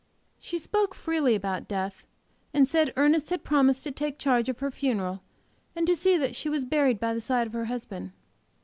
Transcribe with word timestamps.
She 0.39 0.57
spoke 0.57 0.95
freely 0.95 1.35
about 1.35 1.67
death, 1.67 2.07
and 2.55 2.67
said 2.67 2.91
Ernest 2.97 3.29
had 3.29 3.43
promised 3.43 3.83
to 3.83 3.91
take 3.91 4.17
charge 4.17 4.49
of 4.49 4.57
her 4.57 4.71
funeral, 4.71 5.21
and 5.75 5.85
to 5.85 5.95
see 5.95 6.17
that 6.17 6.35
she 6.35 6.49
was 6.49 6.65
buried 6.65 6.99
by 6.99 7.13
the 7.13 7.21
side 7.21 7.45
of 7.45 7.53
her 7.53 7.65
husband. 7.65 8.11